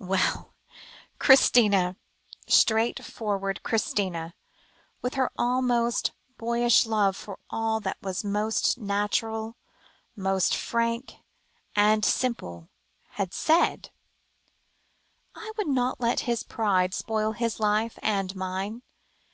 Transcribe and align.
Well! 0.00 0.54
Christina 1.20 1.94
straightforward 2.48 3.62
Christina, 3.62 4.34
with 5.02 5.14
her 5.14 5.30
almost 5.38 6.10
boyish 6.36 6.84
love 6.84 7.16
for 7.16 7.38
all 7.48 7.78
that 7.78 7.98
was 8.02 8.24
most 8.24 8.76
natural, 8.76 9.54
most 10.16 10.52
frank 10.56 11.18
and 11.76 12.04
simple 12.04 12.70
had 13.10 13.32
said, 13.32 13.90
"I 15.36 15.52
would 15.58 15.68
not 15.68 16.00
let 16.00 16.18
his 16.26 16.42
pride 16.42 16.92
spoil 16.92 17.30
his 17.30 17.60
life, 17.60 17.96
and 18.02 18.34
mine. 18.34 18.82